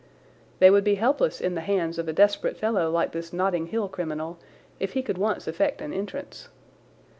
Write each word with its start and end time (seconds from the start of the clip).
They 0.57 0.71
would 0.71 0.83
be 0.83 0.95
helpless 0.95 1.39
in 1.39 1.53
the 1.53 1.61
hands 1.61 1.99
of 1.99 2.07
a 2.07 2.11
desperate 2.11 2.57
fellow 2.57 2.89
like 2.89 3.11
this 3.11 3.31
Notting 3.31 3.67
Hill 3.67 3.87
criminal 3.87 4.39
if 4.79 4.93
he 4.93 5.03
could 5.03 5.19
once 5.19 5.47
effect 5.47 5.79
an 5.79 5.93
entrance. 5.93 6.49